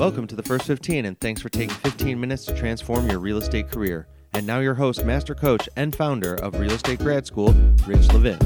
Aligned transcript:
Welcome 0.00 0.26
to 0.28 0.34
the 0.34 0.42
first 0.42 0.64
15, 0.64 1.04
and 1.04 1.20
thanks 1.20 1.42
for 1.42 1.50
taking 1.50 1.74
15 1.74 2.18
minutes 2.18 2.46
to 2.46 2.54
transform 2.56 3.10
your 3.10 3.18
real 3.18 3.36
estate 3.36 3.70
career. 3.70 4.08
And 4.32 4.46
now, 4.46 4.60
your 4.60 4.72
host, 4.72 5.04
master 5.04 5.34
coach, 5.34 5.68
and 5.76 5.94
founder 5.94 6.36
of 6.36 6.58
Real 6.58 6.72
Estate 6.72 7.00
Grad 7.00 7.26
School, 7.26 7.52
Rich 7.86 8.10
Levin. 8.14 8.38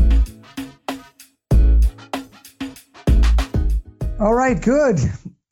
All 4.19 4.35
right, 4.35 4.61
good 4.61 4.99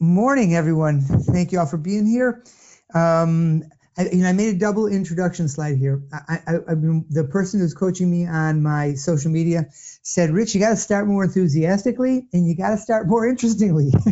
morning, 0.00 0.57
everyone. 0.57 1.02
Thank 1.02 1.52
you 1.52 1.61
all 1.61 1.66
for 1.66 1.79
being 1.79 2.09
here. 2.09 2.43
Um, 2.93 3.62
I, 3.96 4.09
you 4.09 4.25
know, 4.25 4.29
I 4.29 4.32
made 4.32 4.57
a 4.57 4.59
double 4.59 4.89
introduction 4.89 5.48
slide 5.48 5.77
here. 5.77 6.03
I, 6.12 6.39
I, 6.48 6.55
I, 6.55 6.75
the 7.11 7.29
person 7.30 7.61
who's 7.61 7.75
coaching 7.75 8.11
me 8.11 8.27
on 8.27 8.61
my 8.61 8.95
social 8.95 9.30
media 9.30 9.66
said, 10.03 10.30
"Rich, 10.30 10.57
you 10.57 10.61
got 10.61 10.71
to 10.71 10.77
start 10.77 11.07
more 11.07 11.23
enthusiastically, 11.23 12.27
and 12.32 12.45
you 12.45 12.57
got 12.57 12.71
to 12.71 12.79
start 12.79 13.07
more 13.07 13.25
interestingly." 13.25 13.93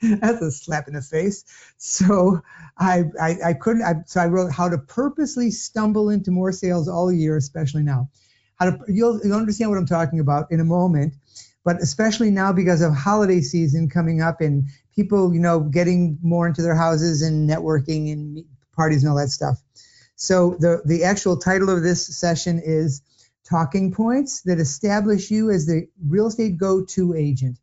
That's 0.20 0.40
a 0.40 0.50
slap 0.50 0.88
in 0.88 0.94
the 0.94 1.02
face. 1.02 1.44
So 1.76 2.40
I, 2.78 3.04
I, 3.20 3.36
I 3.46 3.52
couldn't. 3.54 3.82
I, 3.82 3.94
so 4.06 4.20
I 4.20 4.26
wrote 4.26 4.52
how 4.52 4.68
to 4.68 4.78
purposely 4.78 5.50
stumble 5.50 6.08
into 6.08 6.30
more 6.30 6.52
sales 6.52 6.88
all 6.88 7.12
year, 7.12 7.36
especially 7.36 7.82
now. 7.82 8.08
How 8.56 8.70
to 8.70 8.78
you'll, 8.88 9.20
you'll 9.22 9.36
understand 9.36 9.70
what 9.70 9.78
I'm 9.78 9.86
talking 9.86 10.20
about 10.20 10.50
in 10.50 10.60
a 10.60 10.64
moment, 10.64 11.14
but 11.64 11.82
especially 11.82 12.30
now 12.30 12.52
because 12.52 12.80
of 12.80 12.94
holiday 12.94 13.40
season 13.42 13.90
coming 13.90 14.22
up 14.22 14.40
and 14.40 14.68
people, 14.94 15.34
you 15.34 15.40
know, 15.40 15.60
getting 15.60 16.18
more 16.22 16.46
into 16.46 16.62
their 16.62 16.74
houses 16.76 17.22
and 17.22 17.48
networking 17.48 18.12
and 18.12 18.44
parties 18.74 19.02
and 19.02 19.10
all 19.10 19.18
that 19.18 19.28
stuff. 19.28 19.58
So 20.16 20.56
the 20.58 20.80
the 20.84 21.04
actual 21.04 21.36
title 21.36 21.68
of 21.68 21.82
this 21.82 22.06
session 22.06 22.60
is 22.64 23.02
talking 23.44 23.92
points 23.92 24.42
that 24.42 24.58
establish 24.60 25.30
you 25.30 25.50
as 25.50 25.66
the 25.66 25.88
real 26.06 26.26
estate 26.28 26.56
go-to 26.56 27.14
agent. 27.14 27.58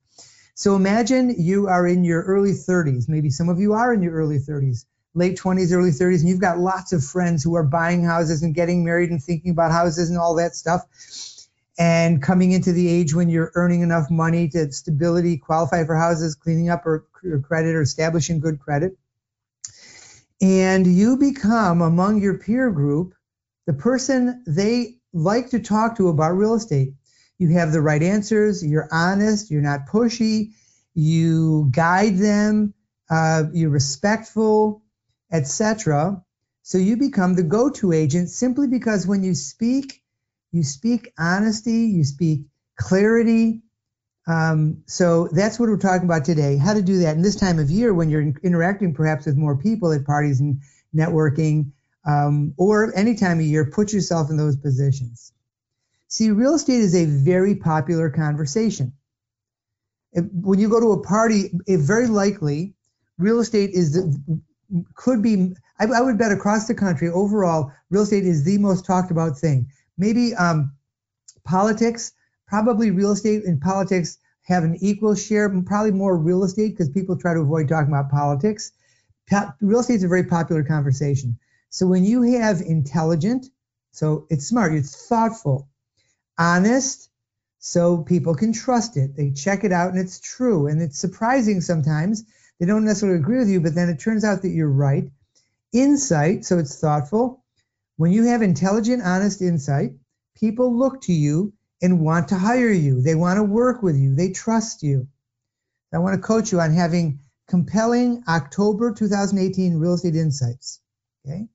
So 0.57 0.75
imagine 0.75 1.35
you 1.37 1.67
are 1.67 1.85
in 1.85 2.03
your 2.03 2.23
early 2.23 2.53
30s. 2.53 3.07
Maybe 3.07 3.29
some 3.29 3.47
of 3.47 3.59
you 3.59 3.73
are 3.73 3.93
in 3.93 4.01
your 4.01 4.13
early 4.13 4.39
30s, 4.39 4.85
late 5.13 5.37
20s, 5.37 5.71
early 5.71 5.91
30s, 5.91 6.21
and 6.21 6.29
you've 6.29 6.41
got 6.41 6.57
lots 6.57 6.93
of 6.93 7.05
friends 7.05 7.43
who 7.43 7.55
are 7.55 7.63
buying 7.63 8.03
houses 8.03 8.41
and 8.41 8.55
getting 8.55 8.83
married 8.83 9.11
and 9.11 9.21
thinking 9.21 9.51
about 9.51 9.71
houses 9.71 10.09
and 10.09 10.17
all 10.17 10.33
that 10.33 10.55
stuff. 10.55 10.81
And 11.77 12.23
coming 12.23 12.53
into 12.53 12.71
the 12.71 12.89
age 12.89 13.13
when 13.13 13.29
you're 13.29 13.51
earning 13.53 13.81
enough 13.81 14.09
money 14.09 14.49
to 14.49 14.71
stability, 14.71 15.37
qualify 15.37 15.85
for 15.85 15.95
houses, 15.95 16.33
cleaning 16.33 16.71
up 16.71 16.87
or, 16.87 17.05
or 17.23 17.37
credit 17.37 17.75
or 17.75 17.83
establishing 17.83 18.39
good 18.39 18.59
credit. 18.59 18.97
And 20.41 20.87
you 20.87 21.17
become 21.17 21.83
among 21.83 22.19
your 22.19 22.39
peer 22.39 22.71
group 22.71 23.13
the 23.67 23.73
person 23.73 24.43
they 24.47 24.95
like 25.13 25.51
to 25.51 25.59
talk 25.59 25.97
to 25.97 26.07
about 26.07 26.31
real 26.31 26.55
estate 26.55 26.93
you 27.37 27.49
have 27.49 27.71
the 27.71 27.81
right 27.81 28.01
answers, 28.01 28.65
you're 28.65 28.89
honest, 28.91 29.51
you're 29.51 29.61
not 29.61 29.87
pushy, 29.87 30.53
you 30.93 31.69
guide 31.71 32.17
them, 32.17 32.73
uh, 33.09 33.43
you're 33.53 33.69
respectful, 33.69 34.81
etc. 35.31 36.23
So 36.63 36.77
you 36.77 36.97
become 36.97 37.35
the 37.35 37.43
go-to 37.43 37.91
agent 37.91 38.29
simply 38.29 38.67
because 38.67 39.05
when 39.05 39.23
you 39.23 39.35
speak, 39.35 40.03
you 40.51 40.63
speak 40.63 41.13
honesty, 41.17 41.85
you 41.85 42.03
speak 42.03 42.41
clarity. 42.77 43.61
Um, 44.25 44.83
so 44.87 45.29
that's 45.31 45.59
what 45.59 45.69
we're 45.69 45.77
talking 45.77 46.05
about 46.05 46.25
today, 46.25 46.57
how 46.57 46.73
to 46.73 46.81
do 46.81 46.99
that 46.99 47.15
in 47.15 47.21
this 47.21 47.37
time 47.37 47.59
of 47.59 47.69
year 47.69 47.93
when 47.93 48.09
you're 48.09 48.33
interacting 48.43 48.93
perhaps 48.93 49.25
with 49.25 49.37
more 49.37 49.55
people 49.55 49.93
at 49.93 50.05
parties 50.05 50.41
and 50.41 50.59
networking, 50.93 51.71
um, 52.05 52.53
or 52.57 52.93
any 52.97 53.15
time 53.15 53.39
of 53.39 53.45
year, 53.45 53.69
put 53.69 53.93
yourself 53.93 54.29
in 54.29 54.37
those 54.37 54.57
positions. 54.57 55.31
See, 56.07 56.31
real 56.31 56.55
estate 56.55 56.79
is 56.79 56.95
a 56.95 57.05
very 57.05 57.55
popular 57.55 58.09
conversation. 58.09 58.93
When 60.13 60.59
you 60.59 60.69
go 60.69 60.79
to 60.79 60.93
a 60.93 61.03
party, 61.03 61.51
it 61.67 61.79
very 61.79 62.07
likely 62.07 62.75
real 63.17 63.39
estate 63.39 63.71
is 63.71 63.93
the, 63.93 64.41
could 64.95 65.21
be. 65.21 65.53
I, 65.79 65.85
I, 65.85 66.01
would 66.01 66.17
bet 66.17 66.31
across 66.31 66.67
the 66.67 66.75
country 66.75 67.09
overall, 67.09 67.71
real 67.89 68.03
estate 68.03 68.25
is 68.25 68.43
the 68.43 68.57
most 68.57 68.85
talked 68.85 69.11
about 69.11 69.37
thing. 69.37 69.69
Maybe 69.97 70.33
um, 70.35 70.73
politics, 71.43 72.13
probably 72.47 72.91
real 72.91 73.11
estate 73.11 73.43
and 73.45 73.59
politics 73.61 74.17
have 74.43 74.63
an 74.63 74.77
equal 74.79 75.15
share. 75.15 75.49
Probably 75.63 75.91
more 75.91 76.17
real 76.17 76.43
estate 76.43 76.69
because 76.69 76.89
people 76.89 77.17
try 77.17 77.33
to 77.33 77.41
avoid 77.41 77.67
talking 77.67 77.93
about 77.93 78.09
politics. 78.09 78.71
Real 79.61 79.81
estate 79.81 79.95
is 79.95 80.03
a 80.03 80.07
very 80.07 80.23
popular 80.23 80.63
conversation. 80.63 81.37
So 81.69 81.85
when 81.85 82.05
you 82.05 82.21
have 82.21 82.61
intelligent, 82.61 83.47
so 83.91 84.25
it's 84.29 84.47
smart, 84.47 84.73
it's 84.73 85.07
thoughtful, 85.07 85.67
honest 86.37 87.09
so 87.59 87.97
people 87.97 88.35
can 88.35 88.53
trust 88.53 88.97
it. 88.97 89.15
They 89.15 89.31
check 89.31 89.63
it 89.63 89.71
out 89.71 89.91
and 89.91 89.99
it's 89.99 90.19
true. 90.19 90.67
And 90.67 90.81
it's 90.81 90.99
surprising 90.99 91.61
sometimes. 91.61 92.23
They 92.59 92.65
don't 92.65 92.85
necessarily 92.85 93.19
agree 93.19 93.39
with 93.39 93.49
you, 93.49 93.61
but 93.61 93.75
then 93.75 93.89
it 93.89 93.99
turns 93.99 94.23
out 94.23 94.41
that 94.41 94.49
you're 94.49 94.69
right. 94.69 95.11
Insight, 95.73 96.45
so 96.45 96.57
it's 96.57 96.79
thoughtful. 96.79 97.43
When 97.97 98.11
you 98.11 98.25
have 98.25 98.41
intelligent, 98.41 99.03
honest 99.03 99.41
insight, 99.41 99.91
people 100.35 100.77
look 100.77 101.01
to 101.01 101.13
you 101.13 101.53
and 101.81 102.01
want 102.01 102.29
to 102.29 102.35
hire 102.35 102.71
you. 102.71 103.01
They 103.01 103.15
want 103.15 103.37
to 103.37 103.43
work 103.43 103.83
with 103.83 103.97
you. 103.97 104.15
They 104.15 104.31
trust 104.31 104.83
you. 104.83 105.07
I 105.93 105.99
want 105.99 106.15
to 106.15 106.25
coach 106.25 106.51
you 106.51 106.59
on 106.59 106.73
having 106.73 107.19
compelling 107.47 108.23
October 108.27 108.93
2018 108.93 109.77
real 109.77 109.93
estate 109.93 110.15
insights. 110.15 110.81
Okay. 111.25 111.47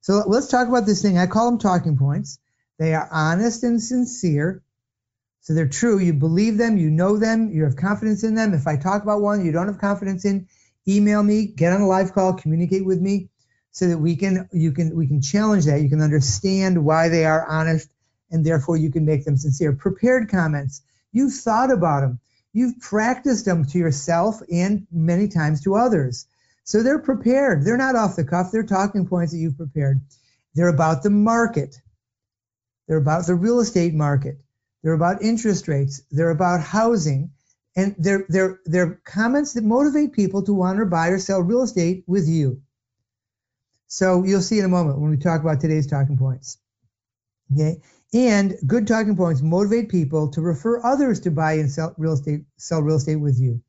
So 0.00 0.22
let's 0.26 0.48
talk 0.48 0.68
about 0.68 0.86
this 0.86 1.02
thing. 1.02 1.18
I 1.18 1.26
call 1.26 1.50
them 1.50 1.58
talking 1.58 1.96
points. 1.96 2.38
They 2.78 2.94
are 2.94 3.08
honest 3.10 3.62
and 3.62 3.82
sincere. 3.82 4.62
So 5.40 5.54
they're 5.54 5.68
true. 5.68 5.98
You 5.98 6.14
believe 6.14 6.56
them, 6.56 6.78
you 6.78 6.90
know 6.90 7.18
them, 7.18 7.50
you 7.52 7.64
have 7.64 7.76
confidence 7.76 8.24
in 8.24 8.34
them. 8.34 8.54
If 8.54 8.66
I 8.66 8.76
talk 8.76 9.02
about 9.02 9.20
one 9.20 9.44
you 9.44 9.52
don't 9.52 9.66
have 9.66 9.78
confidence 9.78 10.24
in, 10.24 10.48
email 10.88 11.22
me, 11.22 11.46
get 11.46 11.72
on 11.72 11.82
a 11.82 11.86
live 11.86 12.14
call, 12.14 12.32
communicate 12.34 12.84
with 12.84 13.00
me 13.00 13.28
so 13.70 13.88
that 13.88 13.98
we 13.98 14.16
can 14.16 14.48
you 14.52 14.72
can 14.72 14.96
we 14.96 15.06
can 15.06 15.20
challenge 15.20 15.66
that. 15.66 15.82
You 15.82 15.88
can 15.88 16.00
understand 16.00 16.84
why 16.84 17.08
they 17.08 17.24
are 17.24 17.46
honest 17.46 17.92
and 18.30 18.44
therefore 18.44 18.76
you 18.76 18.90
can 18.90 19.04
make 19.04 19.24
them 19.24 19.36
sincere. 19.36 19.72
Prepared 19.72 20.30
comments. 20.30 20.82
You've 21.12 21.34
thought 21.34 21.70
about 21.70 22.00
them. 22.00 22.20
You've 22.52 22.80
practiced 22.80 23.44
them 23.44 23.64
to 23.66 23.78
yourself 23.78 24.40
and 24.50 24.86
many 24.90 25.28
times 25.28 25.62
to 25.62 25.74
others. 25.74 26.26
So 26.64 26.82
they're 26.82 27.00
prepared. 27.00 27.64
They're 27.64 27.76
not 27.76 27.96
off 27.96 28.16
the 28.16 28.24
cuff. 28.24 28.50
They're 28.50 28.62
talking 28.62 29.06
points 29.06 29.32
that 29.32 29.38
you've 29.38 29.56
prepared. 29.56 30.00
They're 30.54 30.68
about 30.68 31.02
the 31.02 31.10
market. 31.10 31.80
They're 32.86 32.98
about 32.98 33.26
the 33.26 33.34
real 33.34 33.60
estate 33.60 33.94
market. 33.94 34.38
They're 34.82 34.92
about 34.92 35.22
interest 35.22 35.68
rates. 35.68 36.02
They're 36.10 36.30
about 36.30 36.60
housing. 36.60 37.30
And 37.76 37.94
they're, 37.98 38.24
they're, 38.28 38.60
they're 38.66 39.00
comments 39.04 39.54
that 39.54 39.64
motivate 39.64 40.12
people 40.12 40.42
to 40.42 40.52
want 40.52 40.78
to 40.78 40.86
buy 40.86 41.08
or 41.08 41.18
sell 41.18 41.40
real 41.40 41.62
estate 41.62 42.04
with 42.06 42.28
you. 42.28 42.62
So 43.86 44.24
you'll 44.24 44.42
see 44.42 44.58
in 44.58 44.64
a 44.64 44.68
moment 44.68 45.00
when 45.00 45.10
we 45.10 45.16
talk 45.16 45.40
about 45.40 45.60
today's 45.60 45.86
talking 45.86 46.16
points. 46.16 46.58
Okay. 47.52 47.80
And 48.12 48.56
good 48.66 48.86
talking 48.86 49.16
points 49.16 49.42
motivate 49.42 49.88
people 49.88 50.30
to 50.32 50.40
refer 50.40 50.84
others 50.84 51.20
to 51.20 51.30
buy 51.30 51.54
and 51.54 51.70
sell 51.70 51.94
real 51.98 52.12
estate, 52.12 52.42
sell 52.56 52.80
real 52.80 52.96
estate 52.96 53.16
with 53.16 53.38
you. 53.40 53.60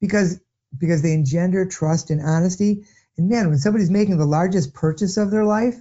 Because 0.00 0.40
because 0.78 1.02
they 1.02 1.12
engender 1.12 1.66
trust 1.66 2.10
and 2.10 2.20
honesty. 2.20 2.84
And 3.16 3.28
man, 3.28 3.48
when 3.48 3.58
somebody's 3.58 3.90
making 3.90 4.18
the 4.18 4.24
largest 4.24 4.74
purchase 4.74 5.16
of 5.16 5.30
their 5.30 5.44
life, 5.44 5.76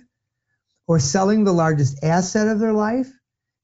or 0.88 1.00
selling 1.00 1.44
the 1.44 1.54
largest 1.54 2.04
asset 2.04 2.48
of 2.48 2.60
their 2.60 2.74
life. 2.74 3.08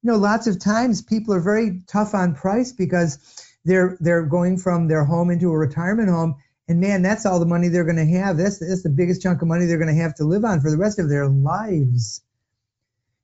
You 0.03 0.11
know, 0.11 0.17
lots 0.17 0.47
of 0.47 0.59
times 0.59 1.01
people 1.01 1.33
are 1.33 1.39
very 1.39 1.81
tough 1.88 2.13
on 2.13 2.35
price 2.35 2.72
because 2.72 3.19
they're 3.66 3.97
they're 4.00 4.25
going 4.25 4.57
from 4.57 4.88
their 4.88 5.03
home 5.03 5.29
into 5.29 5.51
a 5.51 5.57
retirement 5.57 6.09
home, 6.09 6.35
and 6.67 6.79
man, 6.79 7.01
that's 7.01 7.25
all 7.25 7.39
the 7.39 7.45
money 7.45 7.67
they're 7.67 7.83
going 7.83 7.97
to 7.97 8.17
have. 8.17 8.38
That's 8.38 8.59
that's 8.59 8.83
the 8.83 8.89
biggest 8.89 9.22
chunk 9.22 9.41
of 9.41 9.47
money 9.47 9.66
they're 9.66 9.77
going 9.77 9.95
to 9.95 10.01
have 10.01 10.16
to 10.16 10.23
live 10.23 10.45
on 10.45 10.61
for 10.61 10.72
the 10.72 10.77
rest 10.77 11.00
of 11.00 11.09
their 11.09 11.27
lives. 11.27 12.22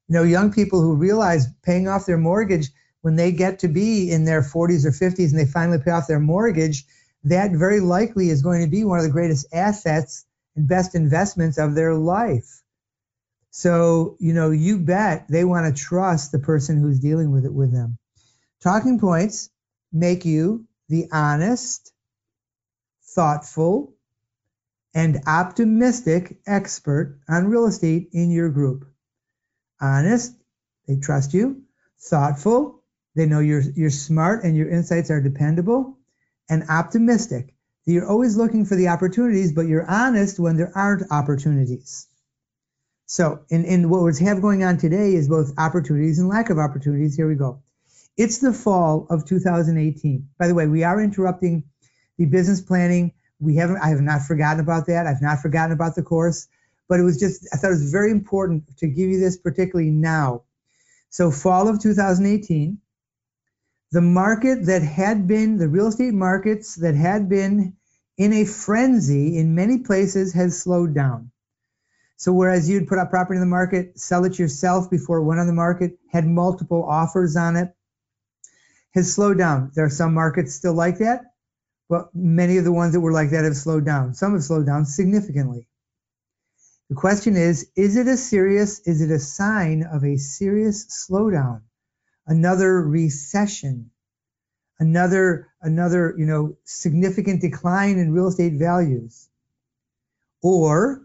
You 0.10 0.16
know, 0.16 0.24
young 0.24 0.52
people 0.52 0.82
who 0.82 0.96
realize 0.96 1.48
paying 1.64 1.88
off 1.88 2.06
their 2.06 2.18
mortgage 2.18 2.70
when 3.02 3.16
they 3.16 3.32
get 3.32 3.60
to 3.60 3.68
be 3.68 4.12
in 4.12 4.26
their 4.26 4.42
40s 4.42 4.86
or 4.86 4.92
50s 4.92 5.32
and 5.32 5.40
they 5.40 5.46
finally 5.46 5.78
pay 5.78 5.92
off 5.92 6.08
their 6.08 6.20
mortgage, 6.20 6.86
that 7.26 7.52
very 7.52 7.82
likely 7.82 8.30
is 8.30 8.42
going 8.42 8.62
to 8.64 8.70
be 8.70 8.84
one 8.84 8.98
of 8.98 9.06
the 9.06 9.12
greatest 9.12 9.46
assets 9.54 10.26
and 10.56 10.68
best 10.68 10.96
investments 10.96 11.58
of 11.58 11.76
their 11.76 11.94
life. 11.94 12.63
So, 13.56 14.18
you 14.20 14.34
know, 14.34 14.50
you 14.50 14.80
bet 14.80 15.28
they 15.30 15.46
want 15.46 15.68
to 15.68 15.80
trust 15.80 16.32
the 16.32 16.40
person 16.40 16.80
who's 16.80 17.00
dealing 17.00 17.30
with 17.30 17.46
it 17.46 17.54
with 17.54 17.72
them. 17.72 18.00
Talking 18.64 19.00
points 19.00 19.52
make 19.92 20.26
you 20.26 20.66
the 20.90 21.08
honest, 21.12 21.94
thoughtful, 23.14 23.94
and 24.96 25.22
optimistic 25.28 26.40
expert 26.48 27.20
on 27.30 27.48
real 27.48 27.68
estate 27.68 28.10
in 28.12 28.32
your 28.32 28.50
group. 28.50 28.88
Honest, 29.80 30.36
they 30.88 30.96
trust 30.96 31.36
you. 31.36 31.62
Thoughtful, 32.00 32.82
they 33.16 33.28
know 33.28 33.40
you're, 33.40 33.62
you're 33.76 33.92
smart 33.92 34.44
and 34.44 34.58
your 34.58 34.70
insights 34.72 35.12
are 35.12 35.22
dependable. 35.22 36.00
And 36.50 36.64
optimistic, 36.70 37.54
you're 37.86 38.10
always 38.10 38.36
looking 38.36 38.66
for 38.66 38.76
the 38.76 38.88
opportunities, 38.88 39.54
but 39.54 39.68
you're 39.68 39.88
honest 39.88 40.40
when 40.40 40.58
there 40.58 40.72
aren't 40.76 41.12
opportunities. 41.12 42.08
So, 43.06 43.46
in, 43.50 43.66
in 43.66 43.90
what 43.90 44.04
we 44.04 44.26
have 44.26 44.42
going 44.42 44.64
on 44.64 44.78
today 44.78 45.14
is 45.14 45.28
both 45.28 45.54
opportunities 45.58 46.20
and 46.20 46.30
lack 46.30 46.50
of 46.50 46.58
opportunities. 46.58 47.16
Here 47.16 47.28
we 47.28 47.36
go. 47.36 47.62
It's 48.18 48.40
the 48.40 48.54
fall 48.54 49.08
of 49.10 49.26
2018. 49.26 50.30
By 50.40 50.48
the 50.48 50.56
way, 50.56 50.68
we 50.68 50.84
are 50.84 51.02
interrupting 51.02 51.64
the 52.18 52.26
business 52.26 52.62
planning 52.62 53.14
we 53.44 53.56
haven't, 53.58 53.78
I 53.78 53.90
have 53.90 54.02
not 54.02 54.24
forgotten 54.24 54.60
about 54.60 54.88
that. 54.88 55.06
I've 55.06 55.22
not 55.22 55.42
forgotten 55.42 55.74
about 55.74 55.96
the 55.96 56.04
course, 56.04 56.48
but 56.88 57.00
it 57.00 57.04
was 57.04 57.20
just, 57.20 57.48
I 57.54 57.58
thought 57.58 57.68
it 57.68 57.82
was 57.82 57.92
very 57.92 58.12
important 58.12 58.78
to 58.78 58.88
give 58.88 59.10
you 59.10 59.20
this, 59.20 59.38
particularly 59.38 59.92
now. 59.92 60.44
So, 61.10 61.30
fall 61.30 61.68
of 61.68 61.82
2018, 61.82 62.80
the 63.92 64.02
market 64.02 64.66
that 64.66 64.82
had 64.82 65.28
been, 65.28 65.58
the 65.58 65.68
real 65.68 65.88
estate 65.88 66.14
markets 66.14 66.76
that 66.76 66.96
had 66.96 67.30
been 67.30 67.76
in 68.18 68.34
a 68.34 68.46
frenzy 68.46 69.38
in 69.38 69.54
many 69.54 69.80
places 69.80 70.34
has 70.34 70.60
slowed 70.60 70.96
down. 70.96 71.32
So 72.24 72.32
whereas 72.32 72.70
you'd 72.70 72.88
put 72.88 73.00
up 73.00 73.10
property 73.10 73.36
in 73.36 73.42
the 73.42 73.48
market, 73.48 74.00
sell 74.00 74.24
it 74.24 74.40
yourself 74.40 74.90
before 74.90 75.18
it 75.18 75.26
went 75.26 75.42
on 75.42 75.48
the 75.48 75.52
market, 75.52 76.00
had 76.10 76.26
multiple 76.26 76.86
offers 76.86 77.36
on 77.36 77.58
it, 77.58 77.76
has 78.94 79.14
slowed 79.14 79.38
down. 79.38 79.72
There 79.76 79.84
are 79.84 79.90
some 79.90 80.14
markets 80.14 80.56
still 80.56 80.74
like 80.74 81.00
that, 81.00 81.34
but 81.90 82.16
many 82.16 82.56
of 82.56 82.64
the 82.64 82.72
ones 82.72 82.94
that 82.94 83.02
were 83.02 83.12
like 83.12 83.32
that 83.32 83.44
have 83.44 83.58
slowed 83.58 83.84
down. 83.86 84.14
Some 84.14 84.32
have 84.32 84.44
slowed 84.46 84.66
down 84.66 84.86
significantly. 84.86 85.68
The 86.88 86.96
question 86.96 87.36
is, 87.36 87.70
is 87.76 87.98
it 87.98 88.08
a 88.08 88.16
serious, 88.16 88.80
is 88.88 89.02
it 89.02 89.12
a 89.12 89.20
sign 89.20 89.84
of 89.84 90.06
a 90.06 90.16
serious 90.16 91.06
slowdown? 91.06 91.64
Another 92.26 92.82
recession? 92.82 93.92
Another, 94.80 95.50
another, 95.62 96.16
you 96.18 96.26
know, 96.26 96.56
significant 96.64 97.42
decline 97.42 97.98
in 97.98 98.14
real 98.14 98.28
estate 98.28 98.54
values? 98.54 99.28
Or 100.42 101.02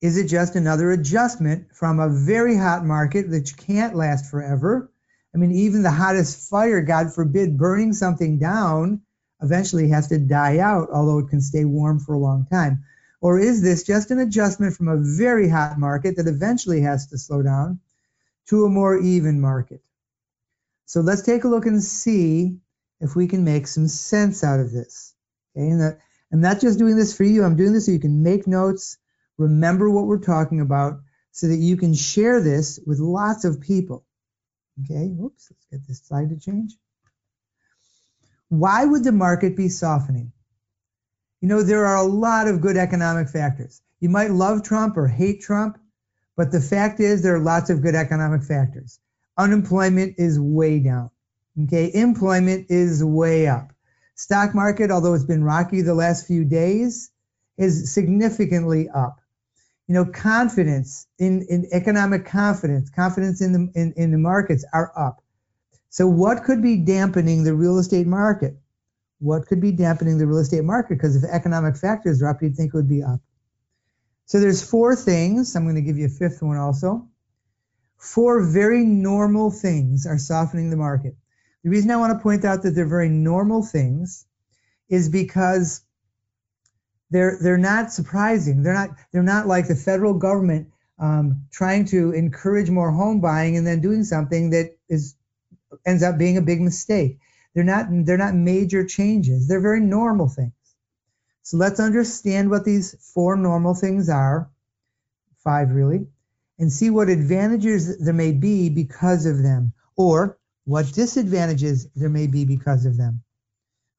is 0.00 0.16
it 0.16 0.28
just 0.28 0.54
another 0.54 0.92
adjustment 0.92 1.74
from 1.74 1.98
a 1.98 2.08
very 2.08 2.56
hot 2.56 2.84
market 2.84 3.30
that 3.30 3.56
can't 3.56 3.96
last 3.96 4.30
forever? 4.30 4.90
I 5.34 5.38
mean, 5.38 5.52
even 5.52 5.82
the 5.82 5.90
hottest 5.90 6.48
fire, 6.48 6.80
God 6.82 7.12
forbid, 7.12 7.58
burning 7.58 7.92
something 7.92 8.38
down 8.38 9.02
eventually 9.42 9.88
has 9.88 10.08
to 10.08 10.18
die 10.18 10.58
out, 10.58 10.88
although 10.92 11.18
it 11.18 11.28
can 11.28 11.40
stay 11.40 11.64
warm 11.64 11.98
for 11.98 12.14
a 12.14 12.18
long 12.18 12.46
time. 12.50 12.84
Or 13.20 13.38
is 13.38 13.60
this 13.60 13.82
just 13.82 14.10
an 14.10 14.20
adjustment 14.20 14.76
from 14.76 14.88
a 14.88 14.96
very 14.96 15.48
hot 15.48 15.78
market 15.78 16.16
that 16.16 16.28
eventually 16.28 16.82
has 16.82 17.08
to 17.08 17.18
slow 17.18 17.42
down 17.42 17.80
to 18.46 18.64
a 18.64 18.70
more 18.70 18.96
even 18.98 19.40
market? 19.40 19.82
So 20.86 21.00
let's 21.00 21.22
take 21.22 21.44
a 21.44 21.48
look 21.48 21.66
and 21.66 21.82
see 21.82 22.58
if 23.00 23.16
we 23.16 23.26
can 23.26 23.44
make 23.44 23.66
some 23.66 23.88
sense 23.88 24.44
out 24.44 24.60
of 24.60 24.72
this. 24.72 25.14
Okay, 25.56 25.68
and 25.68 25.80
that, 25.80 25.98
I'm 26.32 26.40
not 26.40 26.60
just 26.60 26.78
doing 26.78 26.96
this 26.96 27.16
for 27.16 27.24
you, 27.24 27.42
I'm 27.42 27.56
doing 27.56 27.72
this 27.72 27.86
so 27.86 27.92
you 27.92 27.98
can 27.98 28.22
make 28.22 28.46
notes 28.46 28.96
remember 29.38 29.88
what 29.88 30.06
we're 30.06 30.18
talking 30.18 30.60
about 30.60 31.00
so 31.30 31.46
that 31.46 31.56
you 31.56 31.76
can 31.76 31.94
share 31.94 32.42
this 32.42 32.80
with 32.84 32.98
lots 32.98 33.44
of 33.44 33.60
people. 33.60 34.04
Okay, 34.84 35.14
oops, 35.22 35.50
let's 35.50 35.66
get 35.70 35.86
this 35.86 36.02
slide 36.04 36.30
to 36.30 36.38
change. 36.38 36.76
Why 38.48 38.84
would 38.84 39.04
the 39.04 39.12
market 39.12 39.56
be 39.56 39.68
softening? 39.68 40.32
You 41.40 41.48
know, 41.48 41.62
there 41.62 41.86
are 41.86 41.96
a 41.96 42.02
lot 42.02 42.48
of 42.48 42.60
good 42.60 42.76
economic 42.76 43.28
factors. 43.28 43.80
You 44.00 44.08
might 44.08 44.30
love 44.30 44.62
Trump 44.62 44.96
or 44.96 45.06
hate 45.06 45.40
Trump, 45.40 45.78
but 46.36 46.50
the 46.50 46.60
fact 46.60 47.00
is 47.00 47.22
there 47.22 47.36
are 47.36 47.40
lots 47.40 47.70
of 47.70 47.82
good 47.82 47.94
economic 47.94 48.42
factors. 48.42 48.98
Unemployment 49.36 50.14
is 50.18 50.38
way 50.40 50.80
down. 50.80 51.10
Okay, 51.64 51.90
employment 51.92 52.66
is 52.70 53.04
way 53.04 53.46
up. 53.46 53.72
Stock 54.14 54.54
market, 54.54 54.90
although 54.90 55.14
it's 55.14 55.24
been 55.24 55.44
rocky 55.44 55.82
the 55.82 55.94
last 55.94 56.26
few 56.26 56.44
days, 56.44 57.10
is 57.56 57.92
significantly 57.92 58.88
up 58.88 59.20
you 59.88 59.94
know, 59.94 60.04
confidence 60.04 61.06
in, 61.18 61.46
in 61.48 61.66
economic 61.72 62.26
confidence, 62.26 62.90
confidence 62.90 63.40
in 63.40 63.52
the 63.52 63.72
in, 63.74 63.94
in 63.96 64.10
the 64.12 64.18
markets 64.18 64.64
are 64.74 64.92
up. 64.96 65.22
So 65.88 66.06
what 66.06 66.44
could 66.44 66.62
be 66.62 66.76
dampening 66.76 67.42
the 67.42 67.54
real 67.54 67.78
estate 67.78 68.06
market? 68.06 68.54
What 69.18 69.46
could 69.46 69.60
be 69.60 69.72
dampening 69.72 70.18
the 70.18 70.26
real 70.26 70.38
estate 70.38 70.62
market? 70.62 70.96
Because 70.96 71.16
if 71.16 71.24
economic 71.24 71.76
factors 71.76 72.22
are 72.22 72.28
up, 72.28 72.42
you'd 72.42 72.54
think 72.54 72.74
it 72.74 72.76
would 72.76 72.88
be 72.88 73.02
up. 73.02 73.20
So 74.26 74.38
there's 74.38 74.62
four 74.62 74.94
things. 74.94 75.56
I'm 75.56 75.64
going 75.64 75.74
to 75.76 75.80
give 75.80 75.96
you 75.96 76.06
a 76.06 76.10
fifth 76.10 76.42
one 76.42 76.58
also. 76.58 77.08
Four 77.96 78.44
very 78.44 78.84
normal 78.84 79.50
things 79.50 80.06
are 80.06 80.18
softening 80.18 80.68
the 80.68 80.76
market. 80.76 81.16
The 81.64 81.70
reason 81.70 81.90
I 81.90 81.96
want 81.96 82.16
to 82.16 82.22
point 82.22 82.44
out 82.44 82.62
that 82.62 82.72
they're 82.72 82.86
very 82.86 83.08
normal 83.08 83.64
things 83.64 84.26
is 84.90 85.08
because 85.08 85.80
they're 87.10 87.38
they're 87.40 87.58
not 87.58 87.92
surprising. 87.92 88.62
They're 88.62 88.74
not 88.74 88.90
they're 89.12 89.22
not 89.22 89.46
like 89.46 89.68
the 89.68 89.74
federal 89.74 90.14
government 90.14 90.68
um, 90.98 91.46
trying 91.52 91.84
to 91.86 92.12
encourage 92.12 92.70
more 92.70 92.90
home 92.90 93.20
buying 93.20 93.56
and 93.56 93.66
then 93.66 93.80
doing 93.80 94.04
something 94.04 94.50
that 94.50 94.76
is 94.88 95.14
ends 95.86 96.02
up 96.02 96.18
being 96.18 96.36
a 96.36 96.42
big 96.42 96.60
mistake. 96.60 97.18
They're 97.54 97.64
not 97.64 97.86
they're 97.90 98.18
not 98.18 98.34
major 98.34 98.84
changes. 98.84 99.48
They're 99.48 99.60
very 99.60 99.80
normal 99.80 100.28
things. 100.28 100.52
So 101.42 101.56
let's 101.56 101.80
understand 101.80 102.50
what 102.50 102.64
these 102.64 102.94
four 103.14 103.34
normal 103.36 103.74
things 103.74 104.10
are, 104.10 104.50
five 105.42 105.72
really, 105.72 106.06
and 106.58 106.70
see 106.70 106.90
what 106.90 107.08
advantages 107.08 107.98
there 107.98 108.12
may 108.12 108.32
be 108.32 108.68
because 108.68 109.24
of 109.24 109.42
them, 109.42 109.72
or 109.96 110.38
what 110.64 110.92
disadvantages 110.92 111.88
there 111.96 112.10
may 112.10 112.26
be 112.26 112.44
because 112.44 112.84
of 112.84 112.98
them. 112.98 113.22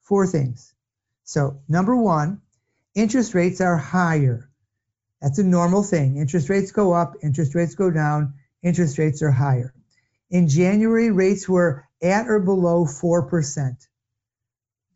Four 0.03 0.27
things. 0.27 0.75
So 1.23 1.61
number 1.67 1.95
one, 1.95 2.41
interest 2.99 3.33
rates 3.33 3.61
are 3.61 3.77
higher. 3.77 4.49
That's 5.21 5.39
a 5.39 5.43
normal 5.43 5.83
thing. 5.83 6.17
Interest 6.17 6.49
rates 6.49 6.71
go 6.71 6.93
up, 6.93 7.15
interest 7.23 7.55
rates 7.55 7.75
go 7.75 7.91
down, 7.91 8.33
interest 8.63 8.97
rates 8.97 9.21
are 9.21 9.31
higher. 9.31 9.73
In 10.29 10.47
January, 10.47 11.11
rates 11.11 11.47
were 11.47 11.85
at 12.01 12.27
or 12.27 12.39
below 12.39 12.85
4%. 12.85 13.75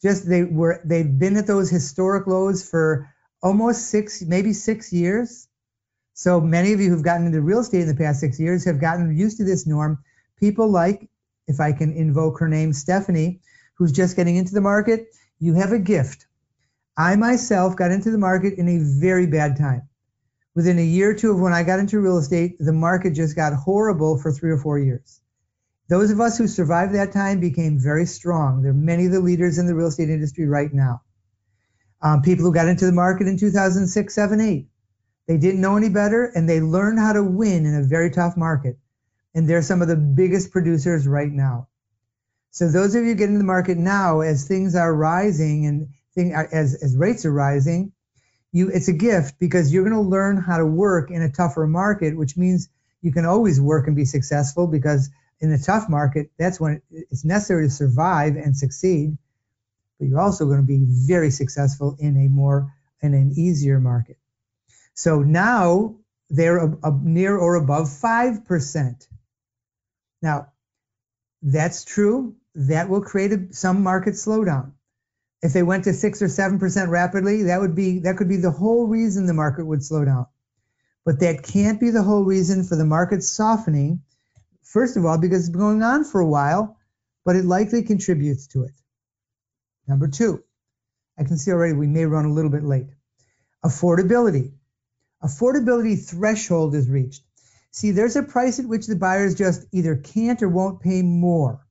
Just 0.01 0.27
they 0.27 0.43
were 0.43 0.81
they've 0.83 1.17
been 1.17 1.37
at 1.37 1.47
those 1.47 1.69
historic 1.69 2.27
lows 2.27 2.67
for 2.67 3.09
almost 3.41 3.87
6 3.87 4.23
maybe 4.23 4.53
6 4.53 4.93
years. 4.93 5.47
So 6.13 6.39
many 6.39 6.73
of 6.73 6.79
you 6.79 6.89
who've 6.89 7.03
gotten 7.03 7.25
into 7.25 7.41
real 7.41 7.59
estate 7.59 7.81
in 7.81 7.87
the 7.87 7.95
past 7.95 8.19
6 8.19 8.39
years 8.39 8.65
have 8.65 8.81
gotten 8.81 9.17
used 9.17 9.37
to 9.37 9.45
this 9.45 9.65
norm. 9.65 10.03
People 10.39 10.69
like 10.69 11.09
if 11.47 11.59
I 11.59 11.71
can 11.71 11.93
invoke 11.93 12.39
her 12.39 12.49
name 12.49 12.73
Stephanie, 12.73 13.41
who's 13.75 13.91
just 13.91 14.15
getting 14.15 14.35
into 14.35 14.53
the 14.53 14.61
market, 14.61 15.07
you 15.39 15.53
have 15.55 15.71
a 15.71 15.79
gift 15.79 16.27
I 16.95 17.15
myself 17.15 17.75
got 17.75 17.91
into 17.91 18.11
the 18.11 18.17
market 18.17 18.53
in 18.59 18.67
a 18.67 18.79
very 18.79 19.25
bad 19.25 19.57
time. 19.57 19.89
Within 20.55 20.77
a 20.77 20.83
year 20.83 21.11
or 21.11 21.13
two 21.15 21.31
of 21.31 21.39
when 21.39 21.53
I 21.53 21.63
got 21.63 21.79
into 21.79 21.99
real 21.99 22.19
estate, 22.19 22.57
the 22.59 22.73
market 22.73 23.11
just 23.11 23.35
got 23.35 23.53
horrible 23.53 24.19
for 24.19 24.31
three 24.31 24.51
or 24.51 24.59
four 24.59 24.77
years. 24.77 25.21
Those 25.89 26.11
of 26.11 26.21
us 26.21 26.37
who 26.37 26.47
survived 26.47 26.93
that 26.93 27.11
time 27.11 27.39
became 27.39 27.79
very 27.79 28.05
strong. 28.05 28.61
There 28.61 28.71
are 28.71 28.75
many 28.75 29.07
of 29.07 29.11
the 29.11 29.19
leaders 29.19 29.57
in 29.57 29.65
the 29.65 29.75
real 29.75 29.87
estate 29.87 30.09
industry 30.09 30.45
right 30.45 30.71
now. 30.71 31.01
Um, 32.01 32.21
people 32.21 32.45
who 32.45 32.53
got 32.53 32.67
into 32.67 32.85
the 32.85 32.91
market 32.91 33.27
in 33.27 33.37
2006, 33.37 34.13
7, 34.13 34.39
8. 34.39 34.67
They 35.27 35.37
didn't 35.37 35.61
know 35.61 35.77
any 35.77 35.89
better 35.89 36.25
and 36.35 36.47
they 36.47 36.61
learned 36.61 36.99
how 36.99 37.13
to 37.13 37.23
win 37.23 37.65
in 37.65 37.75
a 37.75 37.83
very 37.83 38.11
tough 38.11 38.37
market. 38.37 38.77
And 39.33 39.49
they're 39.49 39.61
some 39.61 39.81
of 39.81 39.87
the 39.87 39.95
biggest 39.95 40.51
producers 40.51 41.07
right 41.07 41.31
now. 41.31 41.69
So 42.51 42.69
those 42.69 42.93
of 42.93 43.03
you 43.03 43.15
getting 43.15 43.35
in 43.35 43.39
the 43.39 43.45
market 43.45 43.77
now, 43.77 44.19
as 44.19 44.47
things 44.47 44.75
are 44.75 44.93
rising 44.93 45.65
and 45.65 45.87
thing 46.15 46.33
as 46.33 46.75
as 46.81 46.95
rates 46.95 47.25
are 47.25 47.31
rising, 47.31 47.91
you 48.51 48.69
it's 48.69 48.87
a 48.87 48.93
gift 48.93 49.39
because 49.39 49.73
you're 49.73 49.83
going 49.83 49.95
to 49.95 50.09
learn 50.09 50.37
how 50.37 50.57
to 50.57 50.65
work 50.65 51.11
in 51.11 51.21
a 51.21 51.31
tougher 51.31 51.67
market, 51.67 52.17
which 52.17 52.37
means 52.37 52.69
you 53.01 53.11
can 53.11 53.25
always 53.25 53.59
work 53.59 53.87
and 53.87 53.95
be 53.95 54.05
successful 54.05 54.67
because 54.67 55.09
in 55.39 55.51
a 55.51 55.57
tough 55.57 55.89
market, 55.89 56.31
that's 56.37 56.59
when 56.59 56.81
it's 56.89 57.25
necessary 57.25 57.67
to 57.67 57.69
survive 57.69 58.35
and 58.37 58.55
succeed. 58.55 59.17
But 59.99 60.07
you're 60.07 60.21
also 60.21 60.45
going 60.45 60.61
to 60.61 60.65
be 60.65 60.85
very 60.87 61.31
successful 61.31 61.97
in 61.99 62.17
a 62.17 62.29
more 62.29 62.73
in 63.01 63.13
an 63.13 63.33
easier 63.35 63.79
market. 63.79 64.17
So 64.93 65.21
now 65.21 65.95
they're 66.29 66.57
a, 66.57 66.77
a 66.83 66.99
near 67.01 67.37
or 67.37 67.55
above 67.55 67.91
five 67.91 68.45
percent. 68.45 69.07
Now, 70.21 70.53
that's 71.41 71.83
true. 71.83 72.35
That 72.55 72.87
will 72.87 73.01
create 73.01 73.33
a, 73.33 73.47
some 73.51 73.83
market 73.83 74.13
slowdown 74.13 74.73
if 75.43 75.51
they 75.51 75.61
went 75.61 75.83
to 75.83 75.93
six 75.93 76.21
or 76.21 76.29
seven 76.29 76.57
percent 76.57 76.89
rapidly, 76.89 77.43
that 77.43 77.59
would 77.59 77.75
be 77.75 77.99
that 77.99 78.15
could 78.15 78.29
be 78.29 78.37
the 78.37 78.49
whole 78.49 78.87
reason 78.87 79.25
the 79.25 79.33
market 79.33 79.65
would 79.65 79.83
slow 79.83 80.05
down. 80.05 80.25
But 81.05 81.19
that 81.19 81.43
can't 81.43 81.81
be 81.81 81.89
the 81.89 82.01
whole 82.01 82.23
reason 82.23 82.63
for 82.63 82.77
the 82.77 82.85
market 82.85 83.21
softening. 83.23 84.01
First 84.63 84.95
of 84.95 85.05
all, 85.05 85.19
because 85.19 85.41
it's 85.41 85.49
been 85.49 85.59
going 85.59 85.83
on 85.83 86.05
for 86.05 86.21
a 86.21 86.25
while, 86.25 86.77
but 87.25 87.35
it 87.35 87.43
likely 87.43 87.83
contributes 87.83 88.47
to 88.47 88.63
it. 88.63 88.71
Number 89.85 90.07
two, 90.07 90.41
I 91.19 91.25
can 91.25 91.37
see 91.37 91.51
already 91.51 91.73
we 91.73 91.87
may 91.87 92.05
run 92.05 92.23
a 92.23 92.33
little 92.33 92.49
bit 92.49 92.63
late. 92.63 92.87
Affordability. 93.65 94.53
Affordability 95.21 96.09
threshold 96.09 96.73
is 96.73 96.89
reached. 96.89 97.21
See, 97.71 97.91
there's 97.91 98.15
a 98.15 98.23
price 98.23 98.59
at 98.59 98.65
which 98.65 98.87
the 98.87 98.95
buyers 98.95 99.35
just 99.35 99.65
either 99.73 99.97
can't 99.97 100.41
or 100.41 100.47
won't 100.47 100.79
pay 100.79 101.01
more 101.01 101.62